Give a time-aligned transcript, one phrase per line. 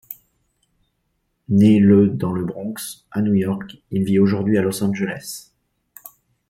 [1.49, 5.51] Né le dans le Bronx, à New York, il vit aujourd'hui à Los Angeles.